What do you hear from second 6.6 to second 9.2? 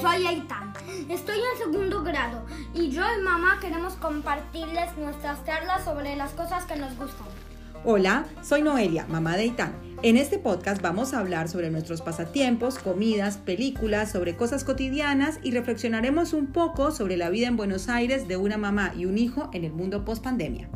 que nos gustan. Hola, soy Noelia,